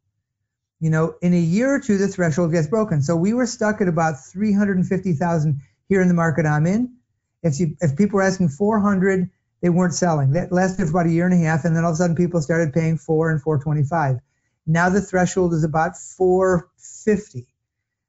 you 0.83 0.91
know, 0.91 1.15
in 1.23 1.33
a 1.33 1.39
year 1.39 1.73
or 1.73 1.79
two, 1.79 1.97
the 1.97 2.09
threshold 2.09 2.51
gets 2.51 2.67
broken. 2.67 3.03
So 3.03 3.15
we 3.15 3.35
were 3.35 3.47
stuck 3.47 3.81
at 3.81 3.87
about 3.87 4.15
350,000 4.27 5.61
here 5.89 6.03
in 6.03 6.09
the 6.09 6.15
market 6.15 6.45
I'm 6.45 6.67
in. 6.67 6.97
If 7.45 7.61
you, 7.61 7.77
if 7.81 7.97
people 7.97 8.17
were 8.17 8.23
asking 8.23 8.49
400, 8.49 9.31
they 9.61 9.69
weren't 9.69 9.95
selling. 9.95 10.33
That 10.33 10.51
lasted 10.51 10.87
for 10.87 10.91
about 10.91 11.07
a 11.07 11.13
year 11.13 11.25
and 11.25 11.35
a 11.35 11.47
half, 11.47 11.65
and 11.65 11.77
then 11.77 11.85
all 11.85 11.91
of 11.91 11.95
a 11.95 11.99
sudden 11.99 12.17
people 12.17 12.43
started 12.43 12.73
paying 12.73 12.99
four 12.99 13.31
and 13.31 13.41
425. 13.41 14.19
Now 14.67 14.89
the 14.89 15.01
threshold 15.01 15.55
is 15.55 15.63
about 15.63 15.97
450. 15.97 17.47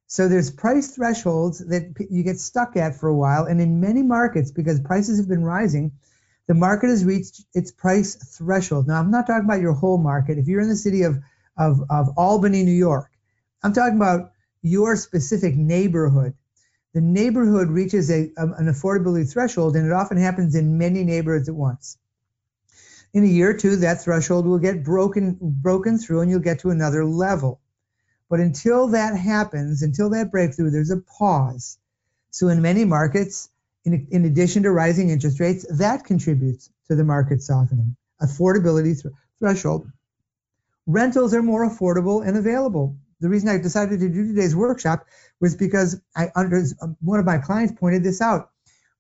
So 0.08 0.28
there's 0.28 0.50
price 0.50 0.96
thresholds 0.96 1.60
that 1.68 1.94
you 2.10 2.24
get 2.24 2.40
stuck 2.40 2.76
at 2.76 3.00
for 3.00 3.08
a 3.08 3.16
while. 3.16 3.46
And 3.46 3.62
in 3.62 3.82
many 3.82 4.02
markets, 4.02 4.50
because 4.50 4.80
prices 4.80 5.20
have 5.20 5.30
been 5.30 5.44
rising, 5.44 5.92
the 6.48 6.56
market 6.56 6.88
has 6.88 7.06
reached 7.06 7.46
its 7.54 7.72
price 7.72 8.16
threshold. 8.16 8.88
Now, 8.88 9.00
I'm 9.00 9.12
not 9.12 9.28
talking 9.28 9.46
about 9.46 9.62
your 9.62 9.74
whole 9.74 10.00
market. 10.00 10.40
If 10.40 10.48
you're 10.48 10.62
in 10.62 10.70
the 10.70 10.76
city 10.76 11.04
of, 11.04 11.20
of, 11.58 11.82
of 11.90 12.10
Albany, 12.18 12.64
New 12.64 12.72
York, 12.72 13.10
I'm 13.64 13.74
talking 13.74 13.98
about 13.98 14.32
your 14.62 14.96
specific 14.96 15.56
neighborhood. 15.56 16.34
The 16.94 17.02
neighborhood 17.02 17.70
reaches 17.70 18.12
a, 18.12 18.32
um, 18.38 18.54
an 18.58 18.68
affordability 18.68 19.32
threshold, 19.32 19.76
and 19.76 19.86
it 19.86 19.92
often 19.92 20.18
happens 20.18 20.56
in 20.56 20.78
many 20.78 21.04
neighborhoods 21.04 21.50
at 21.50 21.56
once. 21.56 21.98
In 23.14 23.24
a 23.24 23.28
year 23.28 23.52
or 23.52 23.54
two, 23.54 23.76
that 23.78 24.04
threshold 24.04 24.46
will 24.46 24.60
get 24.60 24.84
broken, 24.84 25.38
broken 25.40 25.98
through, 25.98 26.22
and 26.22 26.32
you'll 26.32 26.40
get 26.40 26.60
to 26.60 26.70
another 26.72 27.06
level. 27.06 27.62
But 28.30 28.40
until 28.40 28.88
that 28.90 29.16
happens, 29.16 29.84
until 29.84 30.10
that 30.12 30.32
breakthrough, 30.32 30.72
there's 30.72 30.90
a 30.90 30.98
pause. 30.98 31.78
So 32.32 32.48
in 32.48 32.62
many 32.62 32.86
markets, 32.86 33.50
in, 33.86 34.08
in 34.10 34.26
addition 34.26 34.64
to 34.64 34.72
rising 34.72 35.10
interest 35.10 35.40
rates, 35.40 35.66
that 35.70 36.06
contributes 36.06 36.70
to 36.88 36.96
the 36.96 37.04
market 37.04 37.42
softening. 37.44 37.96
Affordability 38.22 39.00
th- 39.00 39.14
threshold. 39.40 39.92
Rentals 40.86 41.34
are 41.34 41.42
more 41.42 41.70
affordable 41.70 42.28
and 42.28 42.36
available. 42.36 42.98
The 43.22 43.30
reason 43.30 43.48
I 43.48 43.58
decided 43.58 44.02
to 44.02 44.10
do 44.10 44.28
today's 44.28 44.56
workshop 44.56 45.06
was 45.40 45.56
because 45.56 46.02
I 46.16 46.30
under 46.36 46.62
one 47.00 47.20
of 47.20 47.26
my 47.26 47.38
clients 47.38 47.80
pointed 47.80 48.04
this 48.04 48.22
out. 48.22 48.50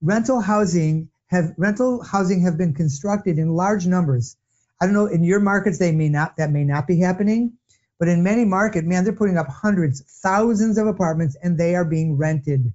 Rental 0.01 0.39
housing 0.39 1.09
have 1.27 1.53
rental 1.57 2.01
housing 2.01 2.41
have 2.41 2.57
been 2.57 2.73
constructed 2.73 3.37
in 3.37 3.55
large 3.55 3.85
numbers. 3.85 4.37
I 4.79 4.85
don't 4.85 4.93
know 4.93 5.07
in 5.07 5.23
your 5.25 5.41
markets 5.41 5.77
they 5.77 5.91
may 5.91 6.07
not 6.07 6.37
that 6.37 6.51
may 6.51 6.63
not 6.63 6.87
be 6.87 6.99
happening, 6.99 7.57
but 7.99 8.07
in 8.07 8.23
many 8.23 8.45
markets, 8.45 8.87
man, 8.87 9.03
they're 9.03 9.13
putting 9.13 9.37
up 9.37 9.47
hundreds, 9.47 10.01
thousands 10.01 10.77
of 10.77 10.87
apartments 10.87 11.35
and 11.43 11.57
they 11.57 11.75
are 11.75 11.85
being 11.85 12.15
rented. 12.15 12.73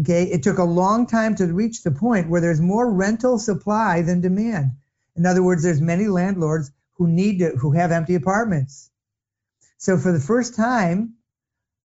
Okay, 0.00 0.24
it 0.24 0.42
took 0.42 0.58
a 0.58 0.64
long 0.64 1.06
time 1.06 1.34
to 1.36 1.52
reach 1.52 1.82
the 1.82 1.90
point 1.90 2.30
where 2.30 2.40
there's 2.40 2.60
more 2.60 2.90
rental 2.90 3.38
supply 3.38 4.00
than 4.00 4.22
demand. 4.22 4.70
In 5.16 5.26
other 5.26 5.42
words, 5.42 5.62
there's 5.62 5.80
many 5.80 6.08
landlords 6.08 6.70
who 6.98 7.06
need 7.08 7.38
to 7.38 7.50
who 7.50 7.72
have 7.72 7.92
empty 7.92 8.14
apartments. 8.14 8.90
So 9.78 9.96
for 9.96 10.12
the 10.12 10.20
first 10.20 10.56
time, 10.56 11.14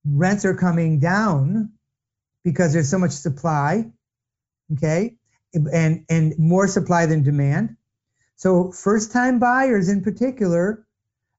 rents 0.05 0.45
are 0.45 0.55
coming 0.55 0.99
down 0.99 1.73
because 2.43 2.73
there's 2.73 2.89
so 2.89 2.99
much 2.99 3.11
supply, 3.11 3.91
okay? 4.73 5.15
And 5.53 6.05
and 6.09 6.37
more 6.39 6.67
supply 6.67 7.05
than 7.05 7.23
demand. 7.23 7.77
So 8.35 8.71
first 8.71 9.11
time 9.11 9.39
buyers 9.39 9.89
in 9.89 10.01
particular 10.01 10.85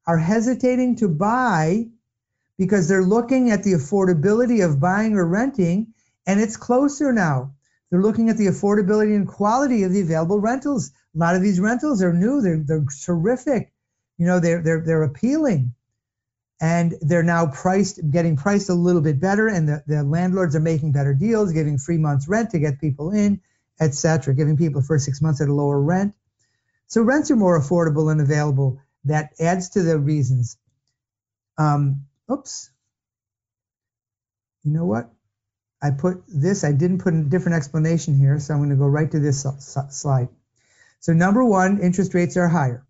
are 0.07 0.19
hesitating 0.19 0.97
to 0.97 1.09
buy 1.09 1.89
because 2.57 2.89
they're 2.89 3.03
looking 3.03 3.51
at 3.51 3.65
the 3.65 3.73
affordability 3.73 4.65
of 4.65 4.81
buying 4.81 5.15
or 5.15 5.27
renting 5.27 5.95
and 6.27 6.41
it's 6.41 6.57
closer 6.57 7.13
now. 7.13 7.55
They're 7.91 8.03
looking 8.03 8.31
at 8.31 8.37
the 8.37 8.47
affordability 8.47 9.15
and 9.15 9.29
quality 9.29 9.83
of 9.83 9.93
the 9.93 10.01
available 10.01 10.41
rentals. 10.41 10.93
A 11.15 11.19
lot 11.19 11.37
of 11.37 11.43
these 11.43 11.61
rentals 11.61 12.03
are 12.03 12.13
new. 12.13 12.41
They're, 12.41 12.63
they're 12.65 12.85
terrific. 13.05 13.73
You 14.19 14.27
know, 14.27 14.41
they're, 14.41 14.63
they're, 14.63 14.83
they're 14.85 15.03
appealing. 15.03 15.75
And 16.61 16.95
they're 17.01 17.23
now 17.23 17.47
priced, 17.47 18.01
getting 18.11 18.37
priced 18.37 18.71
a 18.71 18.75
little 18.75 19.03
bit 19.03 19.21
better. 19.21 19.49
And 19.49 19.69
the, 19.69 19.83
the 19.87 20.03
landlords 20.03 20.57
are 20.57 20.61
making 20.61 20.93
better 20.93 21.15
deals, 21.15 21.53
giving 21.53 21.79
free 21.79 21.99
months 21.99 22.29
rent 22.29 22.51
to 22.51 22.59
get 22.59 22.81
people 22.81 23.11
in, 23.11 23.41
etc., 23.81 24.35
giving 24.35 24.57
people 24.57 24.81
the 24.81 24.87
first 24.87 25.05
six 25.05 25.21
months 25.21 25.41
at 25.41 25.49
a 25.49 25.55
lower 25.55 25.81
rent. 25.81 26.15
So 26.87 27.03
rents 27.03 27.31
are 27.31 27.37
more 27.37 27.61
affordable 27.61 28.11
and 28.11 28.21
available. 28.21 28.81
That 29.05 29.33
adds 29.39 29.71
to 29.71 29.83
the 29.83 29.99
reasons. 29.99 30.57
Um, 31.59 32.07
oops. 32.31 32.71
You 34.63 34.73
know 34.73 34.87
what? 34.87 35.11
I 35.83 35.91
put 35.91 36.25
this, 36.29 36.65
I 36.65 36.73
didn't 36.73 37.01
put 37.01 37.15
a 37.15 37.23
different 37.23 37.57
explanation 37.57 38.17
here, 38.17 38.41
so 38.41 38.55
I'm 38.55 38.61
going 38.61 38.71
to 38.71 38.77
go 38.77 38.87
right 38.87 39.11
to 39.11 39.19
this 39.19 39.47
slide. 39.91 40.29
So 41.05 41.13
number 41.13 41.45
one, 41.45 41.81
interest 41.81 42.15
rates 42.15 42.39
are 42.39 42.49
higher. 42.49 42.83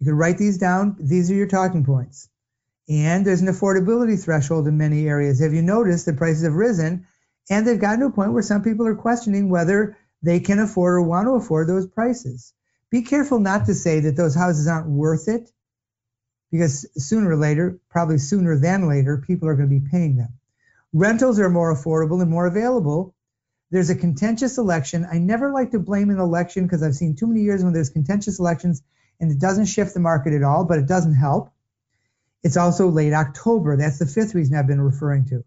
You 0.00 0.06
can 0.06 0.14
write 0.14 0.38
these 0.38 0.56
down. 0.56 0.96
These 0.98 1.30
are 1.30 1.34
your 1.34 1.46
talking 1.46 1.84
points. 1.84 2.30
And 2.88 3.26
there's 3.26 3.42
an 3.42 3.48
affordability 3.48 4.18
threshold 4.18 4.66
in 4.66 4.78
many 4.78 5.06
areas. 5.06 5.40
Have 5.40 5.52
you 5.52 5.60
noticed 5.60 6.06
that 6.06 6.16
prices 6.16 6.44
have 6.44 6.54
risen 6.54 7.06
and 7.50 7.66
they've 7.66 7.78
gotten 7.78 8.00
to 8.00 8.06
a 8.06 8.10
point 8.10 8.32
where 8.32 8.42
some 8.42 8.62
people 8.62 8.86
are 8.86 8.94
questioning 8.94 9.50
whether 9.50 9.98
they 10.22 10.40
can 10.40 10.60
afford 10.60 10.94
or 10.94 11.02
want 11.02 11.26
to 11.26 11.32
afford 11.32 11.68
those 11.68 11.86
prices? 11.86 12.54
Be 12.88 13.02
careful 13.02 13.38
not 13.38 13.66
to 13.66 13.74
say 13.74 14.00
that 14.00 14.16
those 14.16 14.34
houses 14.34 14.66
aren't 14.66 14.88
worth 14.88 15.28
it 15.28 15.50
because 16.50 16.86
sooner 16.96 17.32
or 17.32 17.36
later, 17.36 17.78
probably 17.90 18.16
sooner 18.16 18.56
than 18.56 18.88
later, 18.88 19.18
people 19.18 19.46
are 19.46 19.56
going 19.56 19.68
to 19.68 19.78
be 19.78 19.90
paying 19.90 20.16
them. 20.16 20.32
Rentals 20.94 21.38
are 21.38 21.50
more 21.50 21.74
affordable 21.74 22.22
and 22.22 22.30
more 22.30 22.46
available. 22.46 23.14
There's 23.72 23.88
a 23.88 23.96
contentious 23.96 24.58
election. 24.58 25.06
I 25.10 25.16
never 25.16 25.50
like 25.50 25.70
to 25.70 25.78
blame 25.78 26.10
an 26.10 26.18
election 26.18 26.64
because 26.64 26.82
I've 26.82 26.94
seen 26.94 27.16
too 27.16 27.26
many 27.26 27.40
years 27.40 27.64
when 27.64 27.72
there's 27.72 27.88
contentious 27.88 28.38
elections 28.38 28.82
and 29.18 29.32
it 29.32 29.38
doesn't 29.38 29.64
shift 29.64 29.94
the 29.94 30.00
market 30.00 30.34
at 30.34 30.42
all, 30.42 30.66
but 30.66 30.78
it 30.78 30.86
doesn't 30.86 31.14
help. 31.14 31.50
It's 32.42 32.58
also 32.58 32.90
late 32.90 33.14
October. 33.14 33.78
That's 33.78 33.98
the 33.98 34.04
fifth 34.04 34.34
reason 34.34 34.56
I've 34.56 34.66
been 34.66 34.82
referring 34.82 35.24
to. 35.30 35.42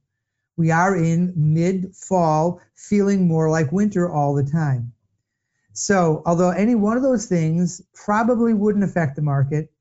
We 0.58 0.72
are 0.72 0.96
in 0.96 1.34
mid 1.36 1.96
fall, 1.96 2.62
feeling 2.74 3.28
more 3.28 3.52
like 3.52 3.72
winter 3.72 4.12
all 4.12 4.34
the 4.34 4.50
time. 4.50 4.94
So, 5.74 6.24
although 6.26 6.50
any 6.50 6.74
one 6.74 6.98
of 6.98 7.04
those 7.04 7.28
things 7.28 7.80
probably 7.94 8.56
wouldn't 8.56 8.86
affect 8.86 9.16
the 9.16 9.22
market, 9.22 9.72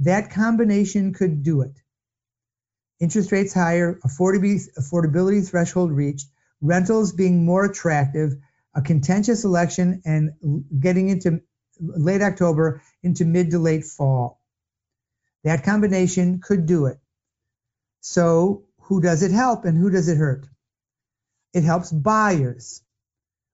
that 0.00 0.32
combination 0.32 1.12
could 1.12 1.44
do 1.44 1.60
it 1.60 1.80
interest 2.98 3.30
rates 3.30 3.52
higher, 3.52 4.00
affordability, 4.04 5.48
threshold 5.48 5.92
reached, 5.92 6.28
rentals 6.64 7.12
being 7.12 7.44
more 7.44 7.64
attractive, 7.64 8.34
a 8.74 8.82
contentious 8.82 9.44
election, 9.44 10.02
and 10.04 10.32
getting 10.80 11.08
into 11.08 11.40
late 11.78 12.22
October 12.22 12.82
into 13.02 13.24
mid 13.24 13.50
to 13.50 13.58
late 13.58 13.84
fall. 13.84 14.40
That 15.44 15.64
combination 15.64 16.40
could 16.40 16.66
do 16.66 16.86
it. 16.86 16.98
So, 18.00 18.64
who 18.80 19.00
does 19.00 19.22
it 19.22 19.30
help 19.30 19.64
and 19.64 19.78
who 19.78 19.90
does 19.90 20.08
it 20.08 20.18
hurt? 20.18 20.46
It 21.52 21.64
helps 21.64 21.92
buyers. 21.92 22.82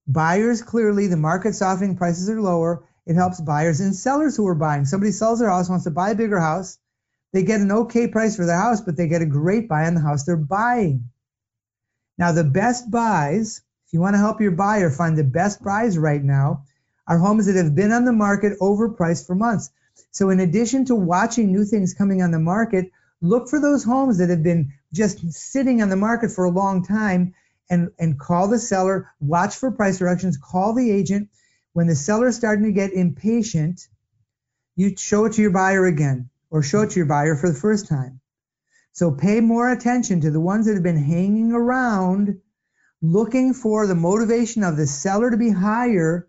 Buyers 0.07 0.63
clearly, 0.63 1.07
the 1.07 1.17
market 1.17 1.55
softening, 1.55 1.97
prices 1.97 2.31
are 2.31 2.41
lower. 2.41 2.85
It 3.07 3.15
helps 3.15 3.41
buyers 3.41 3.81
and 3.81 3.95
sellers 3.95 4.37
who 4.37 4.47
are 4.47 4.55
buying. 4.55 4.85
Somebody 4.85 5.13
sells 5.13 5.39
their 5.39 5.51
house, 5.51 5.69
wants 5.69 5.85
to 5.85 5.91
buy 5.91 6.11
a 6.11 6.15
bigger 6.15 6.41
house 6.41 6.79
they 7.33 7.45
get 7.45 7.61
an 7.61 7.71
okay 7.71 8.09
price 8.09 8.37
for 8.37 8.45
their 8.45 8.61
house, 8.61 8.81
but 8.81 8.97
they 8.97 9.07
get 9.07 9.23
a 9.23 9.27
great 9.27 9.69
buy 9.69 9.87
on 9.87 9.95
the 9.95 10.01
house 10.01 10.25
they're 10.25 10.37
buying. 10.37 11.10
Now, 12.21 12.33
the 12.33 12.45
best 12.45 12.91
buys, 12.91 13.63
if 13.87 13.95
you 13.95 14.01
want 14.01 14.13
to 14.13 14.19
help 14.19 14.43
your 14.43 14.51
buyer 14.51 14.91
find 14.91 15.17
the 15.17 15.25
best 15.25 15.65
buys 15.65 15.97
right 15.97 16.23
now, 16.23 16.65
are 17.09 17.17
homes 17.17 17.47
that 17.47 17.57
have 17.57 17.75
been 17.75 17.93
on 17.93 18.05
the 18.05 18.13
market 18.13 18.59
overpriced 18.61 19.27
for 19.27 19.35
months. 19.35 19.71
So, 20.11 20.29
in 20.29 20.39
addition 20.39 20.85
to 20.85 20.95
watching 20.95 21.51
new 21.51 21.65
things 21.65 21.95
coming 21.95 22.21
on 22.21 22.31
the 22.31 22.39
market, 22.39 22.91
look 23.23 23.49
for 23.49 23.59
those 23.59 23.85
homes 23.85 24.19
that 24.19 24.29
have 24.29 24.43
been 24.43 24.75
just 24.93 25.33
sitting 25.33 25.81
on 25.81 25.89
the 25.89 25.97
market 25.97 26.31
for 26.31 26.45
a 26.45 26.51
long 26.51 26.85
time 26.85 27.33
and, 27.71 27.89
and 27.99 28.21
call 28.21 28.49
the 28.49 28.59
seller, 28.59 29.09
watch 29.19 29.57
for 29.57 29.71
price 29.71 29.99
reductions, 30.03 30.37
call 30.37 30.75
the 30.75 30.91
agent. 30.91 31.31
When 31.73 31.87
the 31.87 31.97
seller 31.97 32.29
is 32.29 32.37
starting 32.37 32.67
to 32.67 32.73
get 32.73 32.93
impatient, 32.93 33.89
you 34.77 34.95
show 34.95 35.25
it 35.25 35.33
to 35.35 35.43
your 35.43 35.53
buyer 35.53 35.87
again 35.87 36.29
or 36.51 36.63
show 36.63 36.83
it 36.83 36.91
to 36.91 37.01
your 37.01 37.07
buyer 37.07 37.35
for 37.35 37.49
the 37.49 37.59
first 37.59 37.89
time. 37.89 38.20
So 38.93 39.11
pay 39.11 39.41
more 39.41 39.71
attention 39.71 40.21
to 40.23 40.31
the 40.31 40.41
ones 40.41 40.67
that 40.67 40.75
have 40.75 40.83
been 40.83 41.03
hanging 41.03 41.53
around 41.53 42.41
looking 43.03 43.55
for 43.55 43.87
the 43.87 43.95
motivation 43.95 44.63
of 44.63 44.77
the 44.77 44.87
seller 44.87 45.31
to 45.31 45.37
be 45.37 45.51
higher. 45.51 46.29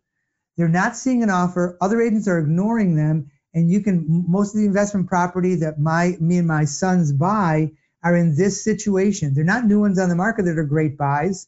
They're 0.58 0.70
not 0.70 0.96
seeing 0.96 1.24
an 1.24 1.30
offer. 1.30 1.78
Other 1.82 2.02
agents 2.02 2.28
are 2.28 2.40
ignoring 2.40 2.96
them. 2.96 3.32
And 3.54 3.70
you 3.70 3.82
can, 3.82 4.26
most 4.28 4.54
of 4.54 4.62
the 4.62 4.68
investment 4.68 5.08
property 5.08 5.56
that 5.56 5.80
my, 5.80 6.16
me 6.20 6.38
and 6.38 6.48
my 6.48 6.66
sons 6.66 7.12
buy 7.12 7.72
are 8.04 8.16
in 8.16 8.36
this 8.36 8.64
situation. 8.64 9.34
They're 9.34 9.44
not 9.44 9.66
new 9.66 9.82
ones 9.82 10.00
on 10.00 10.10
the 10.10 10.16
market 10.16 10.46
that 10.46 10.58
are 10.58 10.64
great 10.64 10.98
buys. 10.98 11.48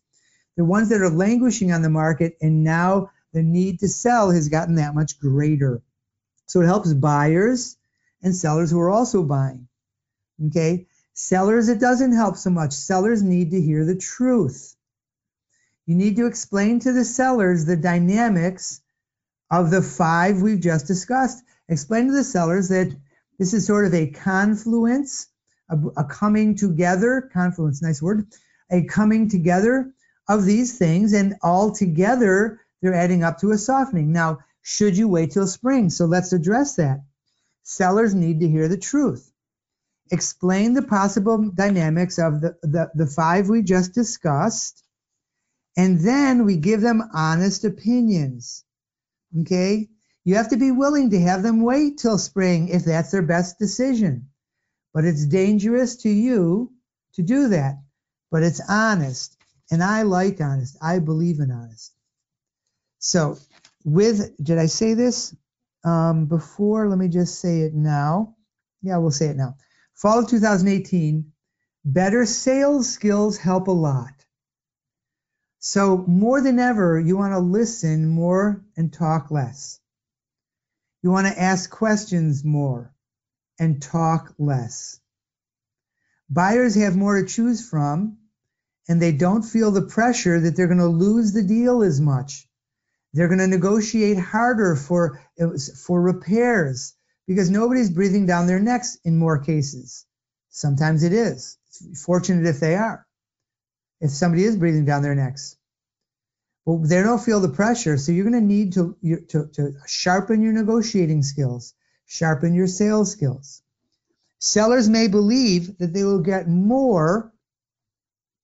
The 0.57 0.65
ones 0.65 0.89
that 0.89 1.01
are 1.01 1.09
languishing 1.09 1.71
on 1.71 1.81
the 1.81 1.89
market 1.89 2.37
and 2.41 2.63
now 2.63 3.11
the 3.31 3.41
need 3.41 3.79
to 3.79 3.87
sell 3.87 4.29
has 4.31 4.49
gotten 4.49 4.75
that 4.75 4.93
much 4.93 5.19
greater. 5.19 5.81
So 6.45 6.61
it 6.61 6.65
helps 6.65 6.93
buyers 6.93 7.77
and 8.21 8.35
sellers 8.35 8.69
who 8.69 8.79
are 8.79 8.91
also 8.91 9.23
buying. 9.23 9.67
Okay? 10.47 10.87
Sellers, 11.13 11.69
it 11.69 11.79
doesn't 11.79 12.13
help 12.13 12.37
so 12.37 12.49
much. 12.49 12.73
Sellers 12.73 13.21
need 13.21 13.51
to 13.51 13.61
hear 13.61 13.85
the 13.85 13.95
truth. 13.95 14.75
You 15.85 15.95
need 15.95 16.15
to 16.15 16.25
explain 16.25 16.79
to 16.79 16.93
the 16.93 17.05
sellers 17.05 17.65
the 17.65 17.75
dynamics 17.75 18.81
of 19.51 19.69
the 19.69 19.81
five 19.81 20.41
we've 20.41 20.61
just 20.61 20.87
discussed. 20.87 21.43
Explain 21.67 22.07
to 22.07 22.13
the 22.13 22.23
sellers 22.23 22.69
that 22.69 22.95
this 23.37 23.53
is 23.53 23.67
sort 23.67 23.85
of 23.85 23.93
a 23.93 24.07
confluence, 24.07 25.27
a, 25.69 25.77
a 25.97 26.03
coming 26.05 26.55
together, 26.55 27.29
confluence, 27.33 27.81
nice 27.81 28.01
word, 28.01 28.27
a 28.71 28.85
coming 28.85 29.29
together 29.29 29.91
of 30.27 30.45
these 30.45 30.77
things, 30.77 31.13
and 31.13 31.35
all 31.41 31.71
together 31.71 32.61
they're 32.81 32.93
adding 32.93 33.23
up 33.23 33.39
to 33.39 33.51
a 33.51 33.57
softening. 33.57 34.13
Now, 34.13 34.39
should 34.61 34.97
you 34.97 35.09
wait 35.09 35.31
till 35.31 35.47
spring? 35.47 35.89
So 35.89 36.05
let's 36.05 36.33
address 36.33 36.75
that. 36.75 37.03
Sellers 37.63 38.15
need 38.15 38.39
to 38.39 38.47
hear 38.47 38.67
the 38.67 38.77
truth. 38.77 39.32
Explain 40.11 40.73
the 40.73 40.81
possible 40.81 41.51
dynamics 41.51 42.19
of 42.19 42.41
the, 42.41 42.55
the, 42.61 42.91
the 42.95 43.07
five 43.07 43.49
we 43.49 43.61
just 43.63 43.93
discussed, 43.93 44.83
and 45.75 45.99
then 45.99 46.45
we 46.45 46.57
give 46.57 46.81
them 46.81 47.01
honest 47.13 47.63
opinions. 47.63 48.63
Okay? 49.41 49.89
You 50.25 50.35
have 50.35 50.49
to 50.49 50.57
be 50.57 50.71
willing 50.71 51.09
to 51.09 51.19
have 51.19 51.43
them 51.43 51.61
wait 51.61 51.97
till 51.97 52.17
spring 52.17 52.69
if 52.69 52.85
that's 52.85 53.11
their 53.11 53.21
best 53.21 53.59
decision. 53.59 54.29
But 54.93 55.05
it's 55.05 55.25
dangerous 55.25 55.97
to 55.97 56.09
you 56.09 56.71
to 57.15 57.23
do 57.23 57.49
that. 57.49 57.75
But 58.31 58.43
it's 58.43 58.61
honest. 58.69 59.37
And 59.71 59.83
I 59.83 60.03
like 60.03 60.39
honest. 60.39 60.77
I 60.81 60.99
believe 60.99 61.39
in 61.39 61.51
honest. 61.51 61.93
So, 62.99 63.37
with, 63.83 64.31
did 64.41 64.59
I 64.59 64.67
say 64.67 64.93
this 64.93 65.35
um, 65.83 66.27
before? 66.27 66.87
Let 66.87 66.99
me 66.99 67.09
just 67.09 67.39
say 67.39 67.61
it 67.61 67.73
now. 67.73 68.35
Yeah, 68.81 68.97
we'll 68.97 69.11
say 69.11 69.27
it 69.27 69.35
now. 69.35 69.55
Fall 69.93 70.19
of 70.19 70.29
2018, 70.29 71.31
better 71.85 72.25
sales 72.25 72.89
skills 72.89 73.37
help 73.37 73.67
a 73.67 73.71
lot. 73.71 74.25
So, 75.59 75.97
more 75.97 76.41
than 76.41 76.59
ever, 76.59 76.99
you 76.99 77.15
want 77.15 77.33
to 77.33 77.39
listen 77.39 78.07
more 78.07 78.65
and 78.75 78.91
talk 78.91 79.31
less. 79.31 79.79
You 81.01 81.11
want 81.11 81.27
to 81.27 81.41
ask 81.41 81.69
questions 81.69 82.43
more 82.43 82.93
and 83.59 83.81
talk 83.81 84.33
less. 84.37 84.99
Buyers 86.29 86.75
have 86.75 86.95
more 86.95 87.21
to 87.21 87.27
choose 87.27 87.67
from, 87.67 88.17
and 88.89 89.01
they 89.01 89.11
don't 89.11 89.43
feel 89.43 89.71
the 89.71 89.83
pressure 89.83 90.39
that 90.39 90.55
they're 90.55 90.67
going 90.67 90.79
to 90.79 90.87
lose 90.87 91.31
the 91.31 91.43
deal 91.43 91.83
as 91.83 92.01
much. 92.01 92.49
They're 93.13 93.27
going 93.27 93.39
to 93.39 93.47
negotiate 93.47 94.17
harder 94.17 94.75
for, 94.75 95.21
for 95.85 96.01
repairs 96.01 96.95
because 97.27 97.49
nobody's 97.49 97.89
breathing 97.89 98.25
down 98.25 98.47
their 98.47 98.59
necks 98.59 98.97
in 99.03 99.17
more 99.17 99.39
cases. 99.39 100.05
Sometimes 100.49 101.03
it 101.03 101.13
is. 101.13 101.57
It's 101.67 102.03
fortunate 102.03 102.45
if 102.47 102.59
they 102.59 102.75
are, 102.75 103.05
if 104.01 104.11
somebody 104.11 104.43
is 104.43 104.57
breathing 104.57 104.85
down 104.85 105.01
their 105.01 105.15
necks. 105.15 105.55
Well, 106.65 106.77
they 106.77 107.01
don't 107.01 107.23
feel 107.23 107.41
the 107.41 107.49
pressure, 107.49 107.97
so 107.97 108.11
you're 108.11 108.29
going 108.29 108.39
to 108.39 108.47
need 108.47 108.73
to, 108.73 108.95
to, 109.29 109.47
to 109.53 109.73
sharpen 109.85 110.41
your 110.41 110.53
negotiating 110.53 111.23
skills, 111.23 111.73
sharpen 112.05 112.53
your 112.53 112.67
sales 112.67 113.11
skills. 113.11 113.61
Sellers 114.39 114.87
may 114.87 115.07
believe 115.07 115.77
that 115.79 115.93
they 115.93 116.03
will 116.03 116.21
get 116.21 116.47
more 116.47 117.33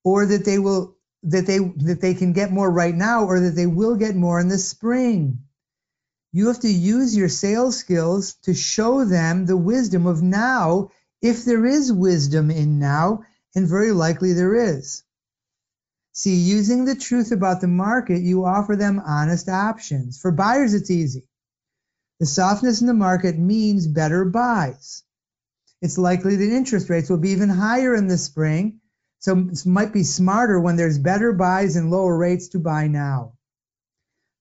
or 0.04 0.26
that 0.26 0.44
they 0.44 0.58
will 0.58 0.96
that 1.22 1.46
they 1.46 1.58
that 1.58 2.00
they 2.00 2.14
can 2.14 2.32
get 2.32 2.50
more 2.50 2.70
right 2.70 2.94
now 2.94 3.26
or 3.26 3.40
that 3.40 3.50
they 3.50 3.66
will 3.66 3.96
get 3.96 4.16
more 4.16 4.40
in 4.40 4.48
the 4.48 4.58
spring. 4.58 5.44
You 6.32 6.46
have 6.46 6.60
to 6.60 6.72
use 6.72 7.16
your 7.16 7.28
sales 7.28 7.76
skills 7.76 8.34
to 8.42 8.54
show 8.54 9.04
them 9.04 9.46
the 9.46 9.56
wisdom 9.56 10.06
of 10.06 10.22
now, 10.22 10.90
if 11.20 11.44
there 11.44 11.66
is 11.66 11.92
wisdom 11.92 12.50
in 12.50 12.78
now, 12.78 13.24
and 13.54 13.66
very 13.66 13.92
likely 13.92 14.32
there 14.32 14.54
is. 14.54 15.02
See, 16.12 16.36
using 16.36 16.84
the 16.84 16.94
truth 16.94 17.32
about 17.32 17.60
the 17.60 17.68
market, 17.68 18.20
you 18.20 18.44
offer 18.44 18.76
them 18.76 19.00
honest 19.00 19.48
options. 19.48 20.18
For 20.18 20.30
buyers, 20.30 20.74
it's 20.74 20.90
easy. 20.90 21.28
The 22.20 22.26
softness 22.26 22.80
in 22.80 22.86
the 22.86 22.94
market 22.94 23.38
means 23.38 23.86
better 23.86 24.24
buys. 24.24 25.02
It's 25.82 25.98
likely 25.98 26.36
that 26.36 26.54
interest 26.54 26.90
rates 26.90 27.08
will 27.08 27.18
be 27.18 27.30
even 27.30 27.48
higher 27.48 27.94
in 27.94 28.06
the 28.06 28.18
spring, 28.18 28.80
so 29.18 29.36
it 29.38 29.66
might 29.66 29.92
be 29.92 30.04
smarter 30.04 30.60
when 30.60 30.76
there's 30.76 30.98
better 30.98 31.32
buys 31.32 31.76
and 31.76 31.90
lower 31.90 32.16
rates 32.16 32.48
to 32.48 32.58
buy 32.58 32.86
now. 32.86 33.32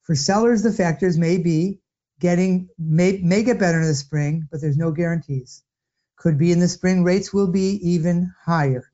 For 0.09 0.15
sellers, 0.15 0.63
the 0.63 0.73
factors 0.73 1.19
may 1.19 1.37
be 1.37 1.81
getting 2.19 2.69
may, 2.79 3.19
may 3.21 3.43
get 3.43 3.59
better 3.59 3.79
in 3.79 3.85
the 3.85 3.93
spring, 3.93 4.47
but 4.49 4.59
there's 4.59 4.75
no 4.75 4.89
guarantees. 4.91 5.61
Could 6.15 6.35
be 6.35 6.51
in 6.51 6.59
the 6.59 6.67
spring 6.67 7.03
rates 7.03 7.31
will 7.31 7.51
be 7.51 7.79
even 7.87 8.33
higher. 8.43 8.91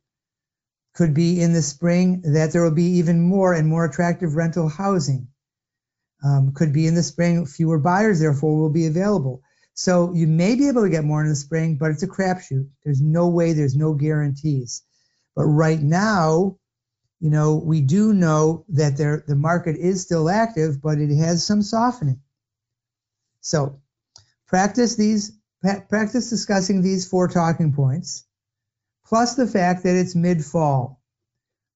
Could 0.93 1.13
be 1.13 1.39
in 1.39 1.53
the 1.53 1.61
spring 1.61 2.21
that 2.33 2.51
there 2.51 2.63
will 2.63 2.75
be 2.75 2.97
even 2.97 3.21
more 3.21 3.53
and 3.53 3.65
more 3.65 3.85
attractive 3.85 4.35
rental 4.35 4.67
housing. 4.67 5.29
Um, 6.21 6.51
could 6.51 6.73
be 6.73 6.85
in 6.85 6.95
the 6.95 7.03
spring 7.03 7.45
fewer 7.45 7.79
buyers 7.79 8.19
therefore 8.19 8.57
will 8.57 8.69
be 8.69 8.85
available. 8.85 9.41
So 9.73 10.11
you 10.13 10.27
may 10.27 10.55
be 10.55 10.67
able 10.67 10.83
to 10.83 10.89
get 10.89 11.05
more 11.05 11.23
in 11.23 11.29
the 11.29 11.35
spring, 11.37 11.77
but 11.77 11.91
it's 11.91 12.03
a 12.03 12.09
crapshoot. 12.09 12.67
There's 12.83 13.01
no 13.01 13.29
way. 13.29 13.53
There's 13.53 13.77
no 13.77 13.93
guarantees. 13.93 14.83
But 15.33 15.45
right 15.45 15.81
now, 15.81 16.57
you 17.25 17.31
know, 17.31 17.55
we 17.55 17.81
do 17.81 18.13
know 18.13 18.65
that 18.69 18.97
there, 18.97 19.23
the 19.27 19.35
market 19.35 19.77
is 19.77 20.03
still 20.03 20.29
active, 20.29 20.79
but 20.79 20.99
it 20.99 21.09
has 21.17 21.43
some 21.43 21.63
softening. 21.63 22.21
So 23.41 23.81
practice 24.45 24.95
these, 24.95 25.31
practice 25.89 26.29
discussing 26.29 26.83
these 26.83 27.07
four 27.07 27.27
talking 27.27 27.73
points, 27.73 28.25
plus 29.07 29.33
the 29.33 29.47
fact 29.47 29.81
that 29.85 29.95
it's 29.95 30.13
mid-fall. 30.13 31.01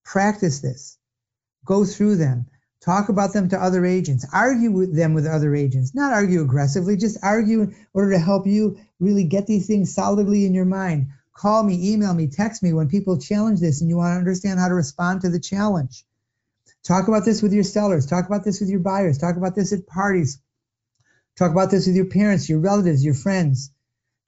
Practice 0.05 0.59
this. 0.59 0.99
Go 1.65 1.83
through 1.83 2.17
them. 2.17 2.45
Talk 2.79 3.09
about 3.09 3.33
them 3.33 3.49
to 3.49 3.57
other 3.57 3.87
agents. 3.87 4.27
Argue 4.31 4.69
with 4.69 4.95
them 4.95 5.15
with 5.15 5.25
other 5.25 5.55
agents. 5.55 5.95
Not 5.95 6.13
argue 6.13 6.43
aggressively, 6.43 6.95
just 6.95 7.17
argue 7.23 7.61
in 7.61 7.75
order 7.95 8.11
to 8.11 8.19
help 8.19 8.45
you 8.45 8.77
really 8.99 9.23
get 9.23 9.47
these 9.47 9.65
things 9.65 9.95
solidly 9.95 10.45
in 10.45 10.53
your 10.53 10.65
mind 10.65 11.07
call 11.39 11.63
me, 11.63 11.93
email 11.93 12.13
me, 12.13 12.27
text 12.27 12.61
me 12.61 12.73
when 12.73 12.89
people 12.89 13.17
challenge 13.17 13.61
this 13.61 13.79
and 13.79 13.89
you 13.89 13.95
want 13.95 14.13
to 14.13 14.19
understand 14.19 14.59
how 14.59 14.67
to 14.67 14.73
respond 14.73 15.21
to 15.21 15.29
the 15.29 15.39
challenge. 15.39 16.03
Talk 16.83 17.07
about 17.07 17.23
this 17.23 17.41
with 17.41 17.53
your 17.53 17.63
sellers. 17.63 18.05
Talk 18.05 18.27
about 18.27 18.43
this 18.43 18.59
with 18.59 18.69
your 18.69 18.81
buyers. 18.81 19.17
Talk 19.17 19.37
about 19.37 19.55
this 19.55 19.71
at 19.71 19.87
parties. 19.87 20.41
Talk 21.37 21.51
about 21.51 21.71
this 21.71 21.87
with 21.87 21.95
your 21.95 22.07
parents, 22.07 22.49
your 22.49 22.59
relatives, 22.59 23.05
your 23.05 23.13
friends, 23.13 23.71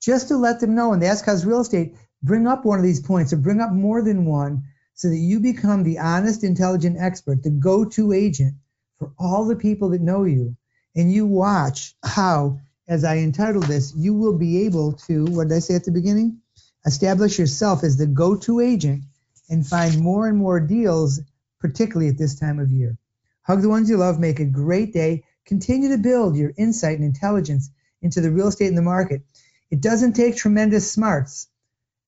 just 0.00 0.28
to 0.28 0.38
let 0.38 0.60
them 0.60 0.74
know. 0.74 0.94
And 0.94 1.02
the 1.02 1.06
Ask 1.06 1.26
How's 1.26 1.44
Real 1.44 1.60
Estate, 1.60 1.96
bring 2.22 2.46
up 2.46 2.64
one 2.64 2.78
of 2.78 2.84
these 2.84 3.00
points 3.00 3.34
or 3.34 3.36
bring 3.36 3.60
up 3.60 3.72
more 3.72 4.00
than 4.00 4.24
one 4.24 4.62
so 4.94 5.10
that 5.10 5.16
you 5.16 5.40
become 5.40 5.82
the 5.82 5.98
honest, 5.98 6.44
intelligent 6.44 6.96
expert, 6.98 7.42
the 7.42 7.50
go 7.50 7.84
to 7.84 8.12
agent 8.12 8.54
for 8.98 9.12
all 9.18 9.44
the 9.44 9.56
people 9.56 9.90
that 9.90 10.00
know 10.00 10.24
you. 10.24 10.56
And 10.96 11.12
you 11.12 11.26
watch 11.26 11.94
how, 12.02 12.60
as 12.88 13.04
I 13.04 13.18
entitled 13.18 13.64
this, 13.64 13.92
you 13.94 14.14
will 14.14 14.38
be 14.38 14.64
able 14.64 14.94
to, 15.08 15.26
what 15.26 15.48
did 15.48 15.56
I 15.56 15.60
say 15.60 15.74
at 15.74 15.84
the 15.84 15.92
beginning? 15.92 16.41
Establish 16.84 17.38
yourself 17.38 17.84
as 17.84 17.96
the 17.96 18.06
go 18.06 18.36
to 18.36 18.60
agent 18.60 19.04
and 19.48 19.66
find 19.66 20.00
more 20.00 20.26
and 20.26 20.38
more 20.38 20.60
deals, 20.60 21.20
particularly 21.60 22.08
at 22.08 22.18
this 22.18 22.38
time 22.38 22.58
of 22.58 22.70
year. 22.70 22.96
Hug 23.42 23.62
the 23.62 23.68
ones 23.68 23.90
you 23.90 23.96
love, 23.96 24.18
make 24.18 24.40
a 24.40 24.44
great 24.44 24.92
day. 24.92 25.24
Continue 25.44 25.90
to 25.90 25.98
build 25.98 26.36
your 26.36 26.52
insight 26.56 26.96
and 26.96 27.04
intelligence 27.04 27.70
into 28.00 28.20
the 28.20 28.30
real 28.30 28.48
estate 28.48 28.68
and 28.68 28.78
the 28.78 28.82
market. 28.82 29.22
It 29.70 29.80
doesn't 29.80 30.14
take 30.14 30.36
tremendous 30.36 30.90
smarts, 30.90 31.48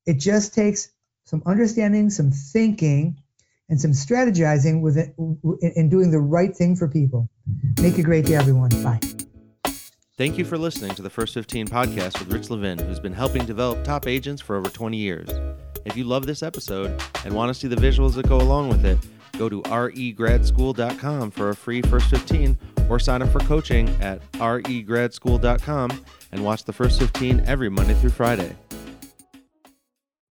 it 0.06 0.18
just 0.18 0.54
takes 0.54 0.90
some 1.24 1.42
understanding, 1.46 2.10
some 2.10 2.30
thinking, 2.30 3.18
and 3.68 3.80
some 3.80 3.92
strategizing 3.92 4.82
with 4.82 4.98
it 4.98 5.14
and 5.76 5.90
doing 5.90 6.10
the 6.10 6.20
right 6.20 6.54
thing 6.54 6.76
for 6.76 6.86
people. 6.86 7.30
Make 7.80 7.98
a 7.98 8.02
great 8.02 8.26
day, 8.26 8.34
everyone. 8.34 8.70
Bye. 8.82 9.13
Thank 10.16 10.38
you 10.38 10.44
for 10.44 10.56
listening 10.56 10.94
to 10.94 11.02
the 11.02 11.10
First 11.10 11.34
15 11.34 11.66
podcast 11.66 12.20
with 12.20 12.32
Rich 12.32 12.48
Levin, 12.48 12.78
who's 12.78 13.00
been 13.00 13.12
helping 13.12 13.44
develop 13.44 13.82
top 13.82 14.06
agents 14.06 14.40
for 14.40 14.54
over 14.54 14.70
20 14.70 14.96
years. 14.96 15.28
If 15.84 15.96
you 15.96 16.04
love 16.04 16.24
this 16.24 16.40
episode 16.40 17.02
and 17.24 17.34
want 17.34 17.52
to 17.52 17.54
see 17.58 17.66
the 17.66 17.74
visuals 17.74 18.14
that 18.14 18.28
go 18.28 18.36
along 18.36 18.68
with 18.68 18.84
it, 18.86 18.96
go 19.36 19.48
to 19.48 19.60
regradschool.com 19.62 21.32
for 21.32 21.48
a 21.48 21.56
free 21.56 21.82
First 21.82 22.06
15 22.10 22.56
or 22.88 23.00
sign 23.00 23.22
up 23.22 23.30
for 23.30 23.40
coaching 23.40 23.88
at 24.00 24.20
regradschool.com 24.34 26.04
and 26.30 26.44
watch 26.44 26.62
the 26.62 26.72
First 26.72 27.00
15 27.00 27.40
every 27.46 27.68
Monday 27.68 27.94
through 27.94 28.10
Friday. 28.10 28.54